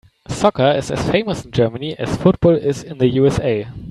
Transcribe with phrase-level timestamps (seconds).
[0.31, 3.67] Soccer is as famous in Germany as football is in the USA.